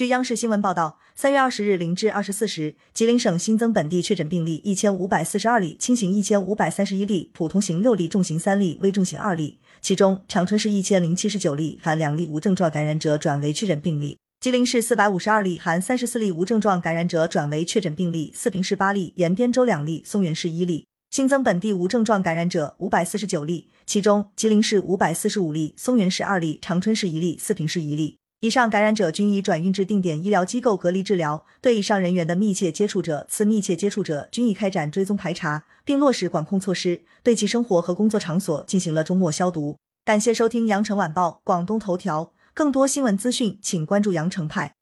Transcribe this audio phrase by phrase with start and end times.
[0.00, 9.58] 据央视新闻报道，三月二十日零至二十四时，吉林省新增本地确诊病例一千五百四十二例，轻型一千五百三十一例，普通型六例，重型三例，危重型二例。
[9.82, 20.86] 其中，长春市一千零七十九例，含两例无症状感染者转为确诊病例；吉林市四百五十二例，含三十四例无症状感染者转为确诊病例；四平市八例，延边州两例，松原市一例。
[21.10, 28.16] 新增本地无症状感染者五百四十九例，其中吉林市五百四十五例，松原市二例，长春市一例，四平市一例。
[28.42, 39.76] 以上感染者均已转运至定点医疗机构隔离治疗，对以上人员的密切接触者、次密切接触者均已开展追踪排查，并落实管控措施，对其生活和工作场所进行了终末消毒。
[40.06, 44.72] 感谢收听羊城晚报广东头条，更多新闻资讯，请关注羊城派。